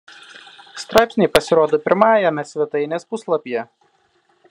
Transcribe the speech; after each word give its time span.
Straipsniai 0.83 1.33
pasirodo 1.35 1.81
pirmajame 1.85 2.49
svetainės 2.53 3.09
puslapyje. 3.13 3.67